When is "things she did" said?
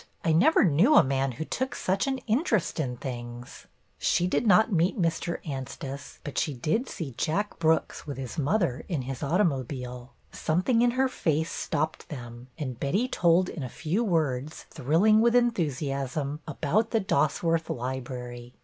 2.97-4.47